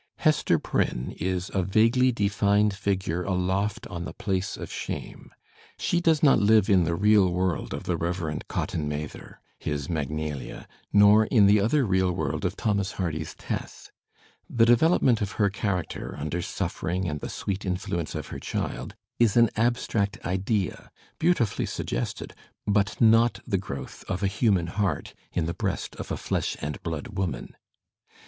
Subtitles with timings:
[0.17, 5.29] Hester Prynne is a "vaguely defined figure aloft on the place of shame."
[5.77, 8.39] She does not live in the real world of the Rev.
[8.47, 13.91] Cotton Mather, his "Magnalia," nor in the other real world of Thomas Hardy's Tess.'*
[14.49, 18.95] The development of her char acter, under suflfering and the sweet influence of her child,
[19.19, 20.89] is an abstract idea,
[21.19, 22.33] beautifully suggested,
[22.65, 26.81] but not the growth of a human heart in the breast of a flesh and
[26.81, 27.55] blood woman.